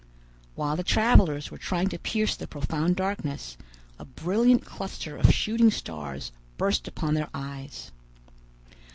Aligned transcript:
While 0.55 0.75
the 0.77 0.83
travelers 0.83 1.51
were 1.51 1.59
trying 1.59 1.89
to 1.89 1.99
pierce 1.99 2.35
the 2.35 2.47
profound 2.47 2.95
darkness, 2.95 3.55
a 3.99 4.05
brilliant 4.05 4.65
cluster 4.65 5.15
of 5.15 5.31
shooting 5.31 5.69
stars 5.69 6.31
burst 6.57 6.87
upon 6.87 7.13
their 7.13 7.29
eyes. 7.35 7.91